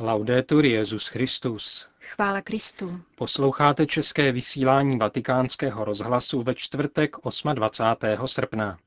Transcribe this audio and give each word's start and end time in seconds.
Laudetur 0.00 0.64
Jezus 0.66 1.06
Christus. 1.06 1.88
Chvála 2.00 2.42
Kristu. 2.42 3.00
Posloucháte 3.16 3.86
české 3.86 4.32
vysílání 4.32 4.98
Vatikánského 4.98 5.84
rozhlasu 5.84 6.42
ve 6.42 6.54
čtvrtek 6.54 7.16
28. 7.54 8.26
srpna. 8.26 8.78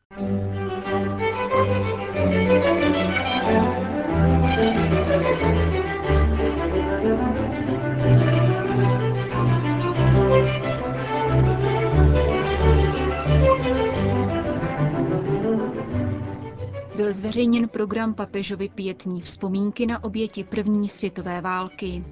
Byl 17.11 17.17
zveřejněn 17.17 17.67
program 17.67 18.13
papežovy 18.13 18.69
pětní 18.69 19.21
vzpomínky 19.21 19.85
na 19.85 20.03
oběti 20.03 20.43
první 20.43 20.89
světové 20.89 21.41
války. 21.41 22.03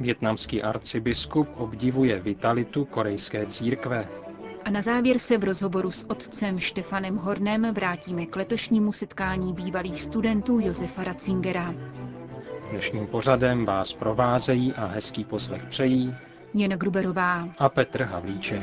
Větnamský 0.00 0.62
arcibiskup 0.62 1.48
obdivuje 1.56 2.20
vitalitu 2.20 2.84
korejské 2.84 3.46
církve. 3.46 4.08
A 4.64 4.70
na 4.70 4.82
závěr 4.82 5.18
se 5.18 5.38
v 5.38 5.44
rozhovoru 5.44 5.90
s 5.90 6.10
otcem 6.10 6.58
Štefanem 6.58 7.16
Hornem 7.16 7.74
vrátíme 7.74 8.26
k 8.26 8.36
letošnímu 8.36 8.92
setkání 8.92 9.52
bývalých 9.52 10.02
studentů 10.02 10.60
Josefa 10.60 11.04
Ratzingera. 11.04 11.74
Dnešním 12.70 13.06
pořadem 13.06 13.64
vás 13.64 13.92
provázejí 13.94 14.72
a 14.72 14.86
hezký 14.86 15.24
poslech 15.24 15.64
přejí 15.64 16.14
Jen 16.54 16.70
Gruberová 16.72 17.48
a 17.58 17.68
Petr 17.68 18.02
Havlíček. 18.02 18.62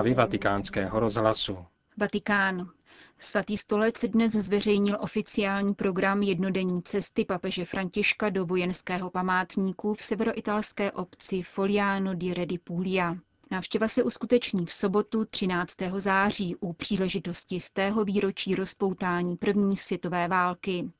Zprávy 0.00 0.14
vatikánského 0.14 1.00
rozhlasu. 1.00 1.58
Vatikán. 1.96 2.70
Svatý 3.18 3.56
stolec 3.56 4.04
dnes 4.04 4.32
zveřejnil 4.32 4.98
oficiální 5.00 5.74
program 5.74 6.22
jednodenní 6.22 6.82
cesty 6.82 7.24
papeže 7.24 7.64
Františka 7.64 8.28
do 8.30 8.46
vojenského 8.46 9.10
památníku 9.10 9.94
v 9.94 10.02
severoitalské 10.02 10.92
obci 10.92 11.42
Foliano 11.42 12.14
di 12.14 12.34
Redi 12.34 12.58
Puglia. 12.58 13.16
Návštěva 13.50 13.88
se 13.88 14.02
uskuteční 14.02 14.66
v 14.66 14.72
sobotu 14.72 15.24
13. 15.24 15.76
září 15.96 16.56
u 16.56 16.72
příležitosti 16.72 17.60
z 17.60 17.70
tého 17.70 18.04
výročí 18.04 18.54
rozpoutání 18.54 19.36
první 19.36 19.76
světové 19.76 20.28
války. 20.28 20.90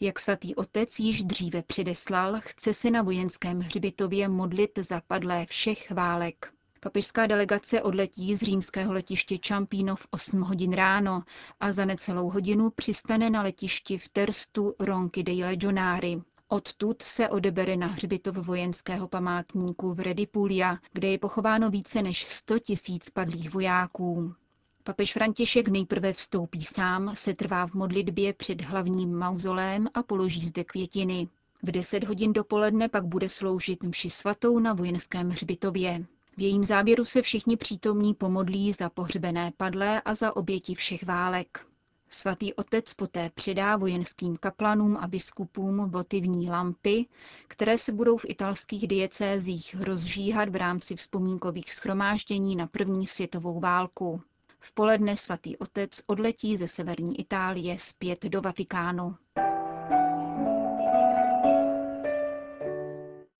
Jak 0.00 0.18
svatý 0.20 0.54
otec 0.54 0.98
již 0.98 1.24
dříve 1.24 1.62
předeslal, 1.62 2.36
chce 2.40 2.74
se 2.74 2.90
na 2.90 3.02
vojenském 3.02 3.60
hřbitově 3.60 4.28
modlit 4.28 4.78
za 4.78 5.00
padlé 5.08 5.46
všech 5.46 5.90
válek. 5.90 6.54
Papežská 6.84 7.26
delegace 7.26 7.82
odletí 7.82 8.36
z 8.36 8.42
římského 8.42 8.92
letiště 8.92 9.38
Čampíno 9.38 9.96
v 9.96 10.06
8 10.10 10.40
hodin 10.40 10.72
ráno 10.72 11.22
a 11.60 11.72
za 11.72 11.84
necelou 11.84 12.30
hodinu 12.30 12.70
přistane 12.70 13.30
na 13.30 13.42
letišti 13.42 13.98
v 13.98 14.08
Terstu 14.08 14.74
Ronky 14.78 15.22
dei 15.22 15.44
Legionari. 15.44 16.22
Odtud 16.48 17.02
se 17.02 17.28
odebere 17.28 17.76
na 17.76 17.86
hřbitov 17.86 18.36
vojenského 18.36 19.08
památníku 19.08 19.94
v 19.94 20.00
Redipulia, 20.00 20.78
kde 20.92 21.08
je 21.08 21.18
pochováno 21.18 21.70
více 21.70 22.02
než 22.02 22.24
100 22.24 22.58
tisíc 22.58 23.10
padlých 23.10 23.54
vojáků. 23.54 24.34
Papež 24.82 25.12
František 25.12 25.68
nejprve 25.68 26.12
vstoupí 26.12 26.62
sám, 26.62 27.10
se 27.14 27.34
trvá 27.34 27.66
v 27.66 27.74
modlitbě 27.74 28.32
před 28.32 28.60
hlavním 28.60 29.18
mauzolém 29.18 29.88
a 29.94 30.02
položí 30.02 30.44
zde 30.46 30.64
květiny. 30.64 31.28
V 31.62 31.70
10 31.70 32.04
hodin 32.04 32.32
dopoledne 32.32 32.88
pak 32.88 33.04
bude 33.04 33.28
sloužit 33.28 33.82
mši 33.82 34.10
svatou 34.10 34.58
na 34.58 34.72
vojenském 34.72 35.30
hřbitově. 35.30 36.04
V 36.36 36.40
jejím 36.40 36.64
záběru 36.64 37.04
se 37.04 37.22
všichni 37.22 37.56
přítomní 37.56 38.14
pomodlí 38.14 38.72
za 38.72 38.88
pohřbené 38.90 39.52
padlé 39.56 40.00
a 40.02 40.14
za 40.14 40.36
oběti 40.36 40.74
všech 40.74 41.04
válek. 41.06 41.66
Svatý 42.08 42.54
otec 42.54 42.94
poté 42.94 43.30
předá 43.34 43.76
vojenským 43.76 44.36
kaplanům 44.36 44.96
a 44.96 45.06
biskupům 45.06 45.90
votivní 45.90 46.50
lampy, 46.50 47.06
které 47.48 47.78
se 47.78 47.92
budou 47.92 48.16
v 48.16 48.24
italských 48.28 48.88
diecézích 48.88 49.76
rozžíhat 49.80 50.48
v 50.48 50.56
rámci 50.56 50.96
vzpomínkových 50.96 51.72
schromáždění 51.72 52.56
na 52.56 52.66
první 52.66 53.06
světovou 53.06 53.60
válku. 53.60 54.20
V 54.60 54.72
poledne 54.72 55.16
svatý 55.16 55.56
otec 55.56 55.90
odletí 56.06 56.56
ze 56.56 56.68
severní 56.68 57.20
Itálie 57.20 57.78
zpět 57.78 58.24
do 58.24 58.40
Vatikánu. 58.40 59.16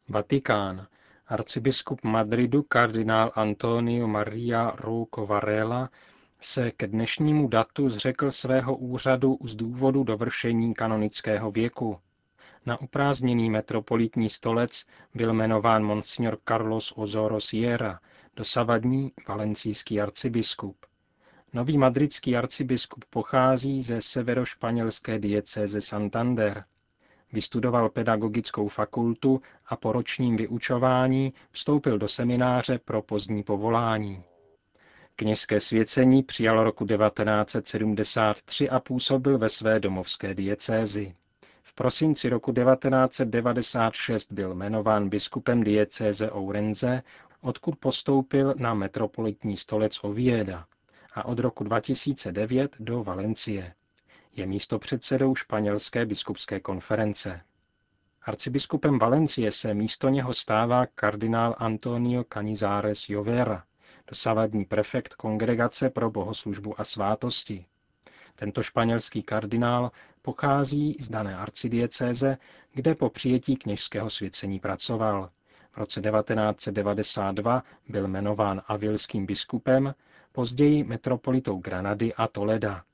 Vatikán. 0.08 0.86
Arcibiskup 1.26 2.02
Madridu 2.02 2.62
kardinál 2.62 3.32
Antonio 3.34 4.06
Maria 4.08 4.70
Rouco 4.76 5.26
Varela 5.26 5.90
se 6.40 6.70
ke 6.70 6.86
dnešnímu 6.86 7.48
datu 7.48 7.88
zřekl 7.88 8.30
svého 8.30 8.76
úřadu 8.76 9.38
z 9.44 9.54
důvodu 9.54 10.04
dovršení 10.04 10.74
kanonického 10.74 11.50
věku. 11.50 11.98
Na 12.66 12.80
uprázdněný 12.80 13.50
metropolitní 13.50 14.28
stolec 14.30 14.84
byl 15.14 15.32
jmenován 15.34 15.84
monsignor 15.84 16.38
Carlos 16.48 16.92
Ozoro 16.96 17.40
Sierra, 17.40 18.00
dosavadní 18.36 19.12
valencijský 19.28 20.00
arcibiskup. 20.00 20.76
Nový 21.52 21.78
madridský 21.78 22.36
arcibiskup 22.36 23.04
pochází 23.10 23.82
ze 23.82 24.00
severošpanělské 24.00 25.18
diecéze 25.18 25.80
Santander. 25.80 26.64
Vystudoval 27.34 27.88
pedagogickou 27.88 28.68
fakultu 28.68 29.42
a 29.66 29.76
po 29.76 29.92
ročním 29.92 30.36
vyučování 30.36 31.32
vstoupil 31.50 31.98
do 31.98 32.08
semináře 32.08 32.78
pro 32.78 33.02
pozdní 33.02 33.42
povolání. 33.42 34.22
Kněžské 35.16 35.60
svěcení 35.60 36.22
přijal 36.22 36.64
roku 36.64 36.86
1973 36.86 38.70
a 38.70 38.80
působil 38.80 39.38
ve 39.38 39.48
své 39.48 39.80
domovské 39.80 40.34
diecézi. 40.34 41.14
V 41.62 41.74
prosinci 41.74 42.28
roku 42.28 42.52
1996 42.52 44.32
byl 44.32 44.54
jmenován 44.54 45.08
biskupem 45.08 45.62
diecéze 45.64 46.30
Ourenze, 46.30 47.02
odkud 47.40 47.76
postoupil 47.76 48.54
na 48.58 48.74
metropolitní 48.74 49.56
stolec 49.56 49.98
Ovieda 50.02 50.66
a 51.14 51.24
od 51.24 51.38
roku 51.38 51.64
2009 51.64 52.76
do 52.80 53.04
Valencie. 53.04 53.72
Je 54.36 54.46
místo 54.46 54.78
předsedou 54.78 55.34
španělské 55.34 56.06
biskupské 56.06 56.60
konference. 56.60 57.40
Arcibiskupem 58.22 58.98
Valencie 58.98 59.50
se 59.52 59.74
místo 59.74 60.08
něho 60.08 60.32
stává 60.32 60.86
kardinál 60.86 61.54
Antonio 61.58 62.24
Canizares 62.32 63.08
Jovera, 63.08 63.64
dosavadní 64.10 64.64
prefekt 64.64 65.14
Kongregace 65.14 65.90
pro 65.90 66.10
bohoslužbu 66.10 66.80
a 66.80 66.84
svátosti. 66.84 67.66
Tento 68.34 68.62
španělský 68.62 69.22
kardinál 69.22 69.90
pochází 70.22 70.96
z 71.00 71.08
dané 71.08 71.36
arcidiecéze, 71.36 72.38
kde 72.72 72.94
po 72.94 73.10
přijetí 73.10 73.56
kněžského 73.56 74.10
svěcení 74.10 74.60
pracoval. 74.60 75.30
V 75.70 75.78
roce 75.78 76.00
1992 76.00 77.62
byl 77.88 78.08
jmenován 78.08 78.62
avilským 78.66 79.26
biskupem, 79.26 79.94
později 80.32 80.84
metropolitou 80.84 81.58
Granady 81.58 82.14
a 82.14 82.28
Toleda. 82.28 82.84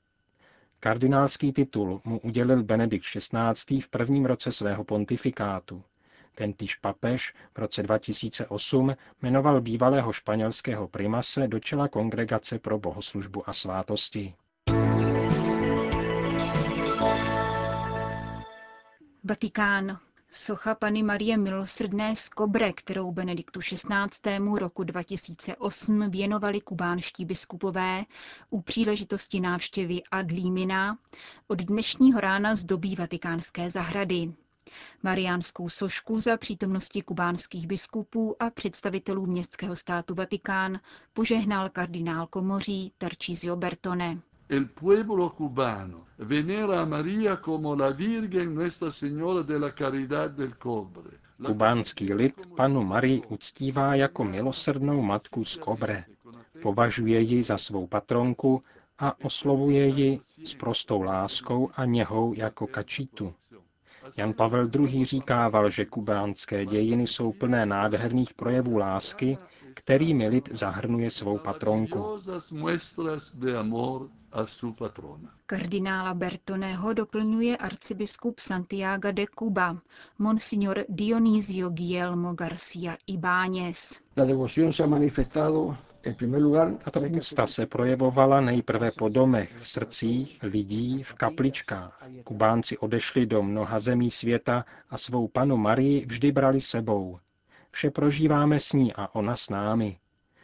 Kardinálský 0.83 1.53
titul 1.53 2.01
mu 2.03 2.19
udělil 2.19 2.63
Benedikt 2.63 3.05
XVI. 3.05 3.81
v 3.81 3.87
prvním 3.89 4.25
roce 4.25 4.51
svého 4.51 4.83
pontifikátu. 4.83 5.83
Tentýž 6.35 6.75
papež 6.75 7.33
v 7.53 7.57
roce 7.59 7.83
2008 7.83 8.95
jmenoval 9.21 9.61
bývalého 9.61 10.13
španělského 10.13 10.87
primase 10.87 11.47
do 11.47 11.59
čela 11.59 11.87
Kongregace 11.87 12.59
pro 12.59 12.79
bohoslužbu 12.79 13.49
a 13.49 13.53
svátosti. 13.53 14.33
Vatikán. 19.23 19.99
Socha 20.33 20.75
Pany 20.75 21.03
Marie 21.03 21.37
Milosrdné 21.37 22.15
z 22.15 22.29
Kobre, 22.29 22.73
kterou 22.73 23.11
Benediktu 23.11 23.59
XVI. 23.59 24.37
roku 24.59 24.83
2008 24.83 26.09
věnovali 26.09 26.61
kubánští 26.61 27.25
biskupové 27.25 28.03
u 28.49 28.61
příležitosti 28.61 29.39
návštěvy 29.39 30.01
Adlímina, 30.11 30.97
od 31.47 31.61
dnešního 31.61 32.19
rána 32.19 32.55
zdobí 32.55 32.95
vatikánské 32.95 33.69
zahrady. 33.69 34.33
Mariánskou 35.03 35.69
sošku 35.69 36.19
za 36.21 36.37
přítomnosti 36.37 37.01
kubánských 37.01 37.67
biskupů 37.67 38.35
a 38.43 38.49
představitelů 38.49 39.25
městského 39.25 39.75
státu 39.75 40.15
Vatikán 40.15 40.79
požehnal 41.13 41.69
kardinál 41.69 42.27
komoří 42.27 42.93
Tarcísio 42.97 43.55
Bertone. 43.55 44.21
El 44.51 44.65
pueblo 44.67 45.33
cubano 45.33 46.07
venera 46.17 46.81
a 46.81 46.85
María 46.85 47.39
como 47.39 47.73
la 47.73 47.91
Virgen 47.91 48.53
Nuestra 48.53 48.91
Señora 48.91 49.43
de 49.43 49.57
la 49.57 49.71
Caridad 49.73 50.29
del 50.29 50.57
Cobre. 50.57 51.19
Kubánský 51.45 52.13
lid 52.13 52.33
panu 52.55 52.83
Marii 52.83 53.21
uctívá 53.29 53.95
jako 53.95 54.23
milosrdnou 54.23 55.01
matku 55.01 55.43
z 55.43 55.55
Kobre. 55.55 56.05
považuje 56.61 57.19
ji 57.21 57.43
za 57.43 57.57
svou 57.57 57.87
patronku 57.87 58.63
a 58.99 59.15
oslovuje 59.25 59.87
ji 59.87 60.19
s 60.43 60.55
prostou 60.55 61.01
láskou 61.01 61.69
a 61.75 61.85
něhou 61.85 62.33
jako 62.33 62.67
kačítu. 62.67 63.33
Jan 64.17 64.33
Pavel 64.33 64.69
II. 64.75 65.05
říkával, 65.05 65.69
že 65.69 65.85
kubánské 65.85 66.65
dějiny 66.65 67.07
jsou 67.07 67.31
plné 67.33 67.65
nádherných 67.65 68.33
projevů 68.33 68.77
lásky, 68.77 69.37
kterými 69.73 70.27
lid 70.27 70.49
zahrnuje 70.51 71.11
svou 71.11 71.37
patronku. 71.37 72.19
Kardinála 75.45 76.13
Bertoneho 76.13 76.93
doplňuje 76.93 77.57
arcibiskup 77.57 78.39
Santiago 78.39 79.11
de 79.11 79.25
Cuba, 79.39 79.77
monsignor 80.19 80.85
Dionisio 80.89 81.69
Guillermo 81.69 82.33
García 82.33 82.97
Ibáñez. 83.07 83.99
Tato 86.83 87.01
úcta 87.01 87.47
se 87.47 87.65
projevovala 87.65 88.41
nejprve 88.41 88.91
po 88.91 89.09
domech, 89.09 89.51
v 89.61 89.69
srdcích 89.69 90.39
lidí, 90.43 91.03
v 91.03 91.13
kapličkách. 91.13 92.03
Kubánci 92.23 92.77
odešli 92.77 93.25
do 93.25 93.43
mnoha 93.43 93.79
zemí 93.79 94.11
světa 94.11 94.65
a 94.89 94.97
svou 94.97 95.27
panu 95.27 95.57
Marii 95.57 96.05
vždy 96.05 96.31
brali 96.31 96.61
sebou. 96.61 97.19
Vše 97.71 97.91
prožíváme 97.91 98.59
s 98.59 98.73
ní 98.73 98.93
a 98.93 99.15
ona 99.15 99.35
s 99.35 99.49
námi. 99.49 99.99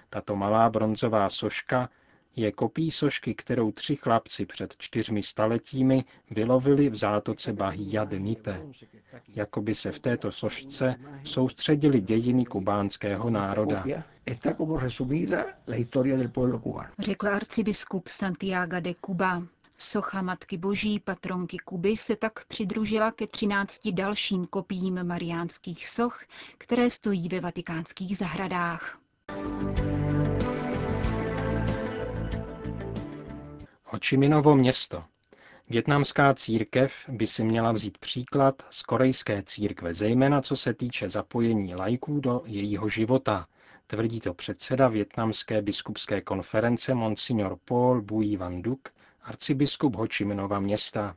Tato 0.09 0.35
malá 0.35 0.69
bronzová 0.69 1.29
soška 1.29 1.89
je 2.35 2.51
kopí 2.51 2.91
sošky, 2.91 3.35
kterou 3.35 3.71
tři 3.71 3.95
chlapci 3.95 4.45
před 4.45 4.75
čtyřmi 4.77 5.23
staletími 5.23 6.05
vylovili 6.31 6.89
v 6.89 6.95
zátoce 6.95 7.53
Bahia 7.53 8.03
de 8.05 8.19
Nipe. 8.19 8.61
Jakoby 9.27 9.75
se 9.75 9.91
v 9.91 9.99
této 9.99 10.31
sošce 10.31 10.95
soustředili 11.23 12.01
dějiny 12.01 12.45
kubánského 12.45 13.29
národa. 13.29 13.83
Řekl 16.99 17.27
arcibiskup 17.27 18.07
Santiago 18.07 18.79
de 18.79 18.93
Cuba. 19.05 19.43
Socha 19.79 20.21
Matky 20.21 20.57
Boží, 20.57 20.99
patronky 20.99 21.57
Kuby, 21.57 21.97
se 21.97 22.15
tak 22.15 22.45
přidružila 22.45 23.11
ke 23.11 23.27
třinácti 23.27 23.91
dalším 23.91 24.45
kopiím 24.47 25.03
mariánských 25.03 25.87
soch, 25.87 26.23
které 26.57 26.89
stojí 26.89 27.29
ve 27.29 27.39
vatikánských 27.39 28.17
zahradách. 28.17 28.99
Hočiminovo 33.83 34.55
město. 34.55 35.03
Větnamská 35.69 36.33
církev 36.33 36.93
by 37.09 37.27
si 37.27 37.43
měla 37.43 37.71
vzít 37.71 37.97
příklad 37.97 38.63
z 38.69 38.81
korejské 38.83 39.43
církve, 39.43 39.93
zejména 39.93 40.41
co 40.41 40.55
se 40.55 40.73
týče 40.73 41.09
zapojení 41.09 41.75
lajků 41.75 42.19
do 42.19 42.41
jejího 42.45 42.89
života, 42.89 43.45
tvrdí 43.87 44.19
to 44.19 44.33
předseda 44.33 44.87
Větnamské 44.87 45.61
biskupské 45.61 46.21
konference 46.21 46.93
Monsignor 46.93 47.57
Paul 47.65 48.01
Bui 48.01 48.37
Van 48.37 48.61
Duk, 48.61 48.89
arcibiskup 49.27 49.95
Hočiminova 49.95 50.59
města. 50.59 51.15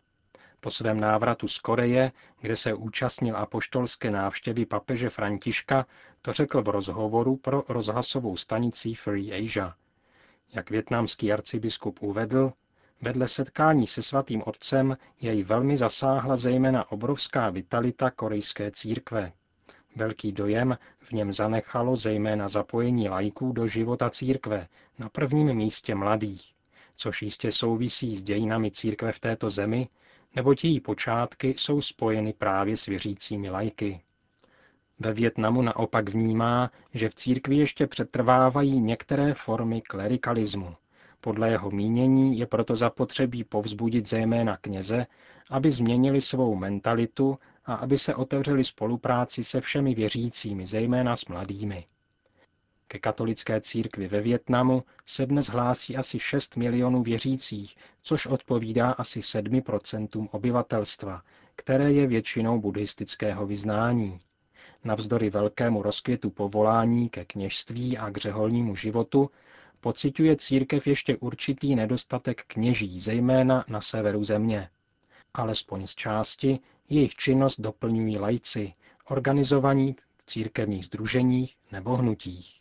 Po 0.60 0.70
svém 0.70 1.00
návratu 1.00 1.48
z 1.48 1.58
Koreje, 1.58 2.12
kde 2.40 2.56
se 2.56 2.74
účastnil 2.74 3.36
apoštolské 3.36 4.10
návštěvy 4.10 4.66
papeže 4.66 5.10
Františka, 5.10 5.86
to 6.22 6.32
řekl 6.32 6.62
v 6.62 6.68
rozhovoru 6.68 7.36
pro 7.36 7.64
rozhlasovou 7.68 8.36
stanici 8.36 8.94
Free 8.94 9.44
Asia. 9.44 9.74
Jak 10.52 10.70
větnamský 10.70 11.32
arcibiskup 11.32 12.02
uvedl, 12.02 12.52
vedle 13.00 13.28
setkání 13.28 13.86
se 13.86 14.02
svatým 14.02 14.42
otcem 14.46 14.96
jej 15.20 15.42
velmi 15.42 15.76
zasáhla 15.76 16.36
zejména 16.36 16.92
obrovská 16.92 17.50
vitalita 17.50 18.10
korejské 18.10 18.70
církve. 18.70 19.32
Velký 19.96 20.32
dojem 20.32 20.78
v 20.98 21.12
něm 21.12 21.32
zanechalo 21.32 21.96
zejména 21.96 22.48
zapojení 22.48 23.08
lajků 23.08 23.52
do 23.52 23.66
života 23.66 24.10
církve, 24.10 24.68
na 24.98 25.08
prvním 25.08 25.54
místě 25.54 25.94
mladých, 25.94 26.54
což 27.00 27.22
jistě 27.22 27.52
souvisí 27.52 28.16
s 28.16 28.22
dějinami 28.22 28.70
církve 28.70 29.12
v 29.12 29.18
této 29.18 29.50
zemi, 29.50 29.88
nebo 30.36 30.54
její 30.62 30.80
počátky 30.80 31.54
jsou 31.56 31.80
spojeny 31.80 32.32
právě 32.32 32.76
s 32.76 32.86
věřícími 32.86 33.50
lajky. 33.50 34.00
Ve 34.98 35.12
Větnamu 35.12 35.62
naopak 35.62 36.08
vnímá, 36.08 36.70
že 36.94 37.08
v 37.08 37.14
církvi 37.14 37.56
ještě 37.56 37.86
přetrvávají 37.86 38.80
některé 38.80 39.34
formy 39.34 39.80
klerikalismu. 39.82 40.74
Podle 41.20 41.50
jeho 41.50 41.70
mínění 41.70 42.38
je 42.38 42.46
proto 42.46 42.76
zapotřebí 42.76 43.44
povzbudit 43.44 44.08
zejména 44.08 44.56
kněze, 44.56 45.06
aby 45.50 45.70
změnili 45.70 46.20
svou 46.20 46.54
mentalitu 46.54 47.38
a 47.64 47.74
aby 47.74 47.98
se 47.98 48.14
otevřeli 48.14 48.64
spolupráci 48.64 49.44
se 49.44 49.60
všemi 49.60 49.94
věřícími, 49.94 50.66
zejména 50.66 51.16
s 51.16 51.26
mladými. 51.26 51.86
Ke 52.92 52.98
katolické 52.98 53.60
církvi 53.60 54.08
ve 54.08 54.20
Větnamu 54.20 54.84
se 55.06 55.26
dnes 55.26 55.46
hlásí 55.46 55.96
asi 55.96 56.18
6 56.18 56.56
milionů 56.56 57.02
věřících, 57.02 57.76
což 58.02 58.26
odpovídá 58.26 58.90
asi 58.90 59.20
7% 59.20 60.28
obyvatelstva, 60.30 61.22
které 61.56 61.92
je 61.92 62.06
většinou 62.06 62.60
buddhistického 62.60 63.46
vyznání. 63.46 64.20
Navzdory 64.84 65.30
velkému 65.30 65.82
rozkvětu 65.82 66.30
povolání 66.30 67.08
ke 67.08 67.24
kněžství 67.24 67.98
a 67.98 68.10
k 68.10 68.16
řeholnímu 68.16 68.76
životu 68.76 69.30
pociťuje 69.80 70.36
církev 70.36 70.86
ještě 70.86 71.16
určitý 71.16 71.76
nedostatek 71.76 72.44
kněží, 72.46 73.00
zejména 73.00 73.64
na 73.68 73.80
severu 73.80 74.24
země. 74.24 74.68
Alespoň 75.34 75.86
z 75.86 75.94
části 75.94 76.60
jejich 76.88 77.14
činnost 77.14 77.60
doplňují 77.60 78.18
lajci, 78.18 78.72
organizovaní 79.04 79.96
v 80.16 80.26
církevních 80.26 80.84
združeních 80.84 81.56
nebo 81.72 81.96
hnutích. 81.96 82.59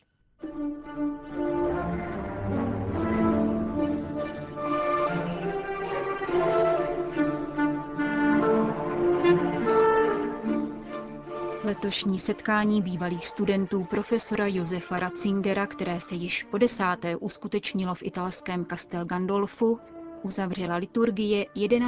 Letošní 11.80 12.20
setkání 12.20 12.82
bývalých 12.82 13.28
studentů 13.28 13.84
profesora 13.84 14.48
Josefa 14.48 15.00
Ratzingera, 15.00 15.68
které 15.68 16.00
se 16.00 16.16
již 16.16 16.44
po 16.44 16.58
desáté 16.58 17.16
uskutečnilo 17.16 17.96
v 17.96 18.04
italském 18.04 18.66
Castel 18.66 19.06
Gandolfu, 19.06 19.80
uzavřela 20.22 20.76
liturgie 20.76 21.46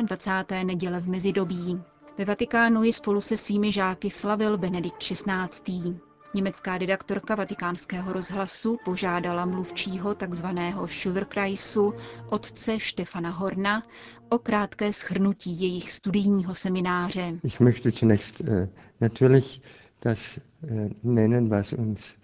21. 0.07 0.63
neděle 0.63 0.99
v 0.99 1.09
mezidobí. 1.09 1.81
Ve 2.17 2.25
Vatikánu 2.25 2.83
ji 2.83 2.93
spolu 2.93 3.21
se 3.21 3.37
svými 3.37 3.71
žáky 3.71 4.09
slavil 4.09 4.57
Benedikt 4.57 4.97
XVI. 4.97 5.95
Německá 6.33 6.77
redaktorka 6.77 7.35
vatikánského 7.35 8.13
rozhlasu 8.13 8.77
požádala 8.85 9.45
mluvčího 9.45 10.15
tzv. 10.15 10.45
Schulterkreisu 10.85 11.93
otce 12.29 12.79
Štefana 12.79 13.29
Horna 13.29 13.83
o 14.29 14.39
krátké 14.39 14.93
schrnutí 14.93 15.61
jejich 15.61 15.91
studijního 15.91 16.55
semináře. 16.55 17.39
Ich 20.01 20.07
möchte 20.07 20.41
zunächst 20.41 20.41
uh, 20.63 20.69
natürlich 20.69 20.91
das 20.91 20.97
uh, 21.03 21.07
nennen, 21.07 21.49
was 21.49 21.73
uns 21.73 22.17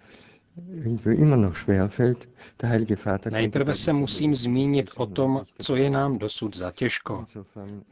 Nejprve 3.30 3.74
se 3.74 3.92
musím 3.92 4.34
zmínit 4.34 4.90
o 4.96 5.06
tom, 5.06 5.42
co 5.62 5.76
je 5.76 5.90
nám 5.90 6.18
dosud 6.18 6.56
za 6.56 6.70
těžko. 6.70 7.24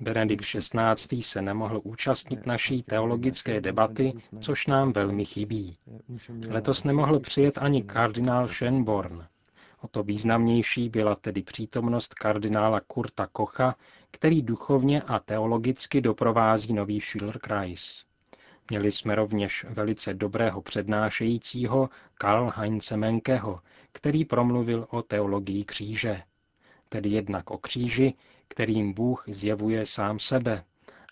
Benedikt 0.01 0.45
XVI. 0.45 1.23
se 1.23 1.43
nemohl 1.43 1.81
účastnit 1.85 2.47
naší 2.47 2.83
teologické 2.83 3.61
debaty, 3.61 4.13
což 4.41 4.67
nám 4.67 4.93
velmi 4.93 5.25
chybí. 5.25 5.75
Letos 6.49 6.85
nemohl 6.85 7.21
přijet 7.21 7.59
ani 7.59 7.83
kardinál 7.83 8.49
Schönborn. 8.49 9.27
O 9.81 9.89
to 9.89 10.03
významnější 10.03 10.89
byla 10.89 11.17
tedy 11.17 11.43
přítomnost 11.43 12.15
kardinála 12.15 12.81
Kurta 12.81 13.27
Kocha, 13.27 13.75
který 14.11 14.43
duchovně 14.43 15.01
a 15.03 15.19
teologicky 15.19 16.01
doprovází 16.01 16.73
nový 16.73 17.01
Schillerkreis. 17.01 18.05
Měli 18.71 18.93
jsme 18.93 19.15
rovněž 19.15 19.67
velice 19.69 20.15
dobrého 20.15 20.63
přednášejícího 20.63 21.89
Karl 22.15 22.53
Heinze 22.55 22.97
Menkeho, 22.97 23.61
který 23.93 24.25
promluvil 24.25 24.87
o 24.91 25.03
teologii 25.03 25.65
kříže, 25.65 26.23
tedy 26.89 27.09
jednak 27.09 27.51
o 27.51 27.59
kříži, 27.59 28.15
kterým 28.49 28.93
Bůh 28.93 29.25
zjevuje 29.29 29.87
sám 29.87 30.19
sebe, 30.19 30.65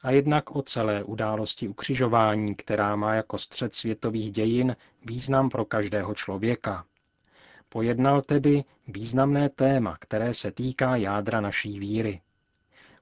a 0.02 0.10
jednak 0.10 0.56
o 0.56 0.62
celé 0.62 1.04
události 1.04 1.68
ukřižování, 1.68 2.54
která 2.54 2.96
má 2.96 3.14
jako 3.14 3.38
střed 3.38 3.74
světových 3.74 4.32
dějin 4.32 4.76
význam 5.04 5.48
pro 5.48 5.64
každého 5.64 6.14
člověka. 6.14 6.84
Pojednal 7.68 8.22
tedy 8.22 8.64
významné 8.88 9.48
téma, 9.48 9.96
které 10.00 10.34
se 10.34 10.52
týká 10.52 10.96
jádra 10.96 11.40
naší 11.40 11.78
víry. 11.78 12.20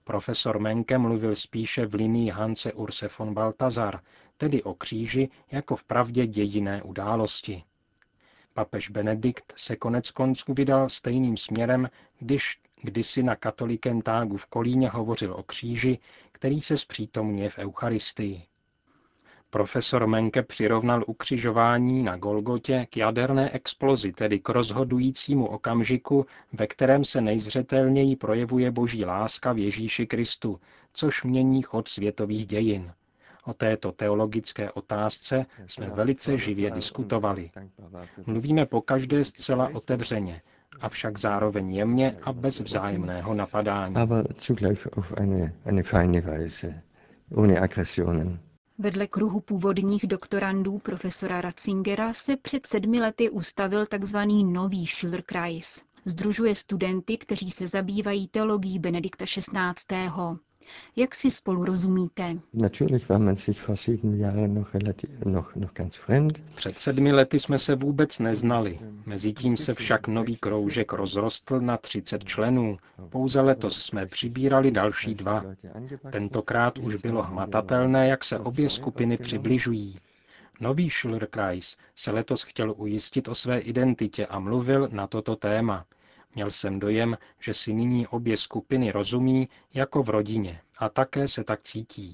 Profesor 0.05 0.59
Menke 0.59 0.99
mluvil 0.99 1.37
spíše 1.37 1.87
v 1.87 1.95
linii 1.95 2.31
Hanse 2.31 2.73
Urse 2.73 3.09
von 3.19 3.35
Baltazar, 3.35 4.01
tedy 4.43 4.63
o 4.63 4.75
kříži 4.75 5.29
jako 5.53 5.77
v 5.77 5.85
pravdě 5.85 6.27
dějiné 6.27 6.83
události. 6.83 7.63
Papež 8.55 8.89
Benedikt 8.91 9.53
se 9.57 9.77
konec 9.77 10.11
konců 10.11 10.55
vydal 10.55 10.89
stejným 10.89 11.37
směrem, 11.37 11.89
když 12.19 12.61
kdysi 12.83 13.23
na 13.23 13.37
katolikentágu 13.37 14.03
tágu 14.03 14.37
v 14.37 14.47
Kolíně 14.47 14.89
hovořil 14.89 15.35
o 15.35 15.43
kříži, 15.43 15.99
který 16.33 16.61
se 16.61 16.77
zpřítomňuje 16.77 17.51
v 17.51 17.59
Eucharistii. 17.59 18.43
Profesor 19.51 20.07
Menke 20.07 20.43
přirovnal 20.43 21.05
ukřižování 21.07 22.03
na 22.03 22.17
Golgotě 22.17 22.87
k 22.91 22.97
jaderné 22.97 23.51
explozi, 23.51 24.13
tedy 24.13 24.39
k 24.41 24.49
rozhodujícímu 24.49 25.47
okamžiku, 25.47 26.27
ve 26.53 26.67
kterém 26.67 27.05
se 27.05 27.21
nejzřetelněji 27.21 28.17
projevuje 28.17 28.71
boží 28.71 29.05
láska 29.05 29.53
v 29.53 29.59
Ježíši 29.59 30.07
Kristu, 30.07 30.61
což 30.93 31.23
mění 31.25 31.63
chod 31.63 31.89
světových 31.89 32.47
dějin. 32.47 32.93
O 33.45 33.55
této 33.55 33.93
teologické 33.93 34.71
otázce 34.71 35.47
jsme 35.67 35.91
velice 35.91 36.39
živě 36.39 36.71
diskutovali. 36.71 37.51
Mluvíme 38.27 38.67
po 38.67 38.83
každé 38.83 39.25
zcela 39.25 39.71
otevřeně, 39.75 40.43
avšak 40.81 41.19
zároveň 41.19 41.75
jemně 41.75 42.17
a 42.23 42.33
bez 42.33 42.61
vzájemného 42.61 43.35
napadání. 43.35 43.95
Vedle 48.79 49.07
kruhu 49.07 49.41
původních 49.41 50.07
doktorandů 50.07 50.79
profesora 50.79 51.41
Ratzingera 51.41 52.13
se 52.13 52.37
před 52.37 52.67
sedmi 52.67 53.01
lety 53.01 53.31
ustavil 53.31 53.87
tzv. 53.87 54.17
nový 54.45 54.87
Schillerkreis. 54.87 55.83
Združuje 56.05 56.55
studenty, 56.55 57.19
kteří 57.19 57.51
se 57.51 57.69
zabývají 57.69 58.29
teologií 58.29 58.79
Benedikta 58.79 59.25
XVI. 59.25 59.53
Jak 60.97 61.15
si 61.15 61.31
spolu 61.31 61.65
rozumíte? 61.65 62.37
Před 66.55 66.79
sedmi 66.79 67.13
lety 67.13 67.39
jsme 67.39 67.59
se 67.59 67.75
vůbec 67.75 68.19
neznali. 68.19 68.79
Mezitím 69.07 69.57
se 69.57 69.75
však 69.75 70.09
nový 70.09 70.37
kroužek 70.37 70.93
rozrostl 70.93 71.61
na 71.61 71.77
30 71.77 72.25
členů. 72.25 72.77
Pouze 73.09 73.41
letos 73.41 73.83
jsme 73.83 74.07
přibírali 74.07 74.71
další 74.71 75.15
dva. 75.15 75.45
Tentokrát 76.13 76.79
už 76.79 76.97
bylo 76.97 77.23
hmatatelné, 77.23 78.09
jak 78.09 78.25
se 78.25 78.39
obě 78.39 78.69
skupiny 78.69 79.17
přibližují. 79.17 79.99
Nový 80.61 80.91
Schillerkreis 80.91 81.77
se 81.97 82.11
letos 82.11 82.43
chtěl 82.43 82.75
ujistit 82.77 83.29
o 83.29 83.35
své 83.35 83.59
identitě 83.59 84.27
a 84.27 84.39
mluvil 84.39 84.89
na 84.93 85.07
toto 85.07 85.37
téma– 85.37 85.85
Měl 86.35 86.51
jsem 86.51 86.79
dojem, 86.79 87.19
že 87.41 87.55
si 87.55 87.73
nyní 87.73 88.07
obě 88.07 88.37
skupiny 88.37 88.91
rozumí 88.93 89.49
jako 89.75 90.03
v 90.03 90.09
rodině 90.11 90.61
a 90.79 90.89
také 90.89 91.29
se 91.29 91.45
tak 91.45 91.63
cítí. 91.63 92.13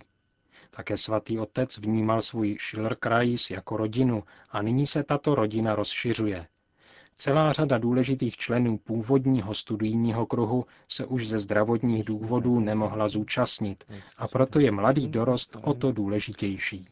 Také 0.70 0.96
svatý 0.96 1.38
otec 1.38 1.78
vnímal 1.78 2.22
svůj 2.22 2.56
Schillerkreis 2.60 3.50
jako 3.50 3.76
rodinu 3.76 4.22
a 4.50 4.62
nyní 4.62 4.87
se 4.87 5.02
tato 5.02 5.34
rodina 5.34 5.75
rozšiřuje. 5.75 6.46
Celá 7.20 7.52
řada 7.52 7.78
důležitých 7.78 8.37
členů 8.37 8.78
původního 8.78 9.54
studijního 9.54 10.26
kruhu 10.26 10.64
se 10.88 11.06
už 11.06 11.28
ze 11.28 11.38
zdravotních 11.38 12.04
důvodů 12.04 12.60
nemohla 12.60 13.08
zúčastnit 13.08 13.84
a 14.16 14.28
proto 14.28 14.60
je 14.60 14.70
mladý 14.70 15.08
dorost 15.08 15.56
o 15.62 15.75
to 15.75 15.92
důležitější. 15.92 16.87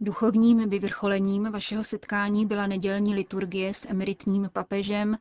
Duchovním 0.00 0.70
vyvrcholením 0.70 1.52
vašeho 1.52 1.84
setkání 1.84 2.46
byla 2.46 2.66
nedělní 2.66 3.14
liturgie 3.14 3.74
s 3.74 3.88
emeritním 3.90 4.50
papežem 4.52 5.18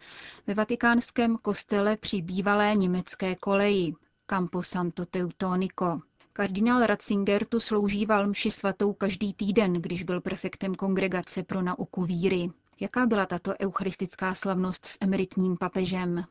ve 0.47 0.53
vatikánském 0.53 1.37
kostele 1.37 1.97
při 1.97 2.21
bývalé 2.21 2.75
německé 2.75 3.35
koleji 3.35 3.93
Campo 4.27 4.63
Santo 4.63 5.05
Teutonico. 5.05 6.01
Kardinál 6.33 6.85
Ratzinger 6.85 7.45
tu 7.45 7.59
sloužíval 7.59 8.27
mši 8.27 8.51
svatou 8.51 8.93
každý 8.93 9.33
týden, 9.33 9.73
když 9.73 10.03
byl 10.03 10.21
prefektem 10.21 10.75
kongregace 10.75 11.43
pro 11.43 11.61
nauku 11.61 12.01
víry. 12.03 12.49
Jaká 12.81 13.05
byla 13.05 13.25
tato 13.25 13.53
eucharistická 13.61 14.35
slavnost 14.35 14.85
s 14.85 14.97
emeritním 15.01 15.57
papežem? 15.57 16.25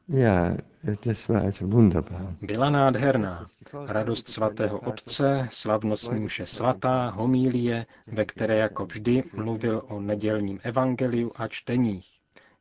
Byla 2.43 2.71
nádherná. 2.71 3.47
Radost 3.87 4.29
svatého 4.29 4.79
otce, 4.79 5.49
slavnostní 5.51 6.21
mše 6.21 6.47
svatá, 6.47 7.11
homílie, 7.11 7.87
ve 8.07 8.25
které 8.25 8.57
jako 8.57 8.87
vždy 8.87 9.23
mluvil 9.33 9.83
o 9.89 10.01
nedělním 10.01 10.61
evangeliu 10.63 11.33
a 11.37 11.49
čteních. 11.49 12.09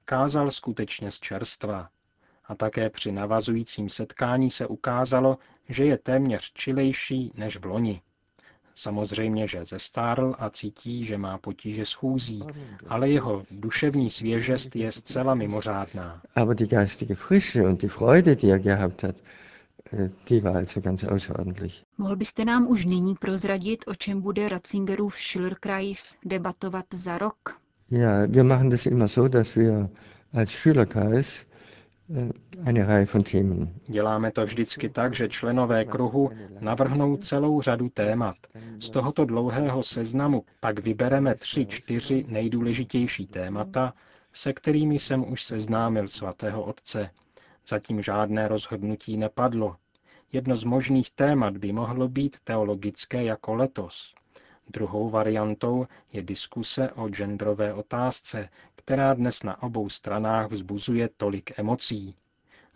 Kázal 0.05 0.51
skutečně 0.51 1.11
z 1.11 1.19
čerstva. 1.19 1.89
A 2.45 2.55
také 2.55 2.89
při 2.89 3.11
navazujícím 3.11 3.89
setkání 3.89 4.49
se 4.49 4.67
ukázalo, 4.67 5.37
že 5.69 5.85
je 5.85 5.97
téměř 5.97 6.51
čilejší 6.53 7.31
než 7.35 7.57
v 7.57 7.65
loni. 7.65 8.01
Samozřejmě, 8.79 9.47
že 9.47 9.65
zestárl 9.65 10.35
a 10.39 10.49
cítí, 10.49 11.05
že 11.05 11.17
má 11.17 11.37
potíže 11.37 11.85
s 11.85 11.93
chůzí, 11.93 12.43
ale 12.87 13.09
jeho 13.09 13.43
duševní 13.51 14.09
svěžest 14.09 14.75
je 14.75 14.91
zcela 14.91 15.35
mimořádná. 15.35 16.21
Aber 16.35 16.55
die 16.55 16.67
geistige 16.67 17.15
Frische 17.15 17.63
und 17.63 17.81
die 17.81 17.89
Freude, 17.89 18.35
die 18.35 18.53
er 18.53 18.59
gehabt 18.59 19.03
hat, 19.03 19.23
äh, 19.93 20.09
die 20.29 20.43
war 20.43 20.55
also 20.55 20.81
ganz 20.81 21.03
außerordentlich. 21.03 21.83
Mohl 21.97 22.15
byste 22.15 22.45
nám 22.45 22.67
už 22.67 22.85
nyní 22.85 23.15
prozradit, 23.15 23.83
o 23.87 23.95
čem 23.95 24.21
bude 24.21 24.49
Ratzingerův 24.49 25.15
Schillerkreis 25.15 26.15
debatovat 26.25 26.85
za 26.93 27.17
rok? 27.17 27.59
Ja, 27.89 28.25
wir 28.27 28.43
machen 28.43 28.69
das 28.69 28.85
immer 28.85 29.07
so, 29.07 29.27
dass 29.27 29.55
wir 29.55 29.89
als 30.33 30.51
Schülerkreis 30.51 31.45
Děláme 33.87 34.31
to 34.31 34.43
vždycky 34.45 34.89
tak, 34.89 35.13
že 35.15 35.29
členové 35.29 35.85
kruhu 35.85 36.31
navrhnou 36.59 37.17
celou 37.17 37.61
řadu 37.61 37.89
témat. 37.89 38.35
Z 38.79 38.89
tohoto 38.89 39.25
dlouhého 39.25 39.83
seznamu 39.83 40.43
pak 40.59 40.79
vybereme 40.79 41.35
tři, 41.35 41.65
čtyři 41.65 42.25
nejdůležitější 42.27 43.27
témata, 43.27 43.93
se 44.33 44.53
kterými 44.53 44.99
jsem 44.99 45.31
už 45.31 45.43
seznámil 45.43 46.07
svatého 46.07 46.63
otce. 46.63 47.09
Zatím 47.67 48.01
žádné 48.01 48.47
rozhodnutí 48.47 49.17
nepadlo. 49.17 49.75
Jedno 50.31 50.55
z 50.55 50.63
možných 50.63 51.11
témat 51.11 51.57
by 51.57 51.71
mohlo 51.71 52.07
být 52.07 52.37
teologické 52.43 53.23
jako 53.23 53.55
letos. 53.55 54.13
Druhou 54.73 55.09
variantou 55.09 55.87
je 56.13 56.21
diskuse 56.23 56.91
o 56.91 57.09
genderové 57.09 57.73
otázce, 57.73 58.49
která 58.75 59.13
dnes 59.13 59.43
na 59.43 59.63
obou 59.63 59.89
stranách 59.89 60.51
vzbuzuje 60.51 61.09
tolik 61.17 61.59
emocí. 61.59 62.15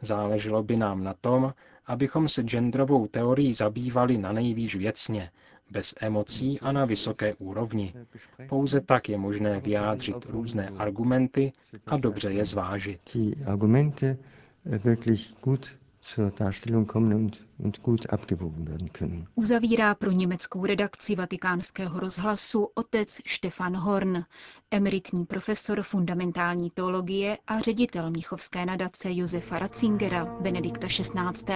Záleželo 0.02 0.64
by 0.64 0.78
nám 0.78 1.04
na 1.04 1.14
tom, 1.14 1.54
abychom 1.86 2.30
se 2.30 2.44
genderovou 2.44 3.08
teorií 3.08 3.54
zabývali 3.54 4.18
na 4.18 4.32
nejvýš 4.32 4.76
věcně, 4.76 5.32
bez 5.72 5.94
emocí 6.02 6.60
a 6.60 6.72
na 6.72 6.86
vysoké 6.86 7.34
úrovni. 7.36 7.94
Pouze 8.50 8.82
tak 8.82 9.10
je 9.10 9.18
možné 9.18 9.60
vyjádřit 9.60 10.26
různé 10.26 10.70
argumenty 10.70 11.52
a 11.88 11.98
dobře 11.98 12.32
je 12.32 12.46
zvážit 12.46 13.02
Uzavírá 19.36 19.96
pro 19.96 20.12
německou 20.12 20.66
redakci 20.66 21.16
vatikánského 21.16 22.00
rozhlasu 22.00 22.68
otec 22.76 23.22
Stefan 23.28 23.76
Horn, 23.78 24.24
emeritní 24.72 25.26
profesor 25.26 25.82
fundamentální 25.82 26.70
teologie 26.70 27.38
a 27.48 27.60
ředitel 27.60 28.10
Mnichovské 28.10 28.66
nadace 28.66 29.10
Josefa 29.14 29.60
Ratzingera 29.60 30.26
Benedikta 30.26 30.88
XVI. 30.88 31.56